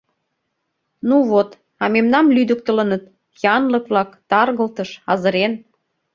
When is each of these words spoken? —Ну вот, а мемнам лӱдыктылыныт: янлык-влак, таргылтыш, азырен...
—Ну 1.09 1.17
вот, 1.31 1.49
а 1.83 1.85
мемнам 1.93 2.25
лӱдыктылыныт: 2.35 3.03
янлык-влак, 3.55 4.09
таргылтыш, 4.29 4.89
азырен... 5.11 5.53